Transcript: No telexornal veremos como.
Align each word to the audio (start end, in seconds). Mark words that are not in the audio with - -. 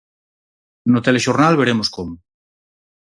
No 0.93 0.99
telexornal 1.05 1.59
veremos 1.61 1.87
como. 1.95 2.13